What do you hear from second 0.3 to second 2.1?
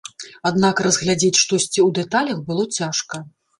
Аднак разглядзець штосьці ў